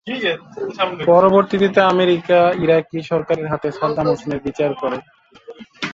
[1.07, 4.97] পরবর্তিতে আমেরিকা ইরাকি সরকারের হাতে সাদ্দাম হোসেনের বিচার করে।